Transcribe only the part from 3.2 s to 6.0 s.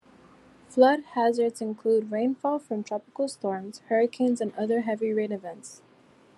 storms, hurricanes, and other heavy rain events.